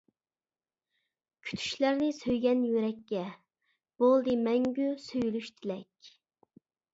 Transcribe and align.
كۈتۈشلەرنى 1.49 2.07
سۆيگەن 2.19 2.63
يۈرەككە، 2.69 3.21
بولدى 4.05 4.35
مەڭگۈ 4.47 4.89
سۆيۈلۈش 5.05 5.53
تىلەك. 5.61 6.11